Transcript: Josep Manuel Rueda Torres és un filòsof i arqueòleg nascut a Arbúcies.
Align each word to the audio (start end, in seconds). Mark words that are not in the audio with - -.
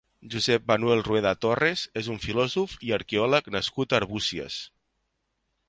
Josep 0.35 0.63
Manuel 0.69 1.03
Rueda 1.07 1.33
Torres 1.45 1.83
és 2.01 2.09
un 2.15 2.17
filòsof 2.25 2.75
i 2.89 2.95
arqueòleg 2.99 3.53
nascut 3.57 3.95
a 3.95 4.01
Arbúcies. 4.01 4.59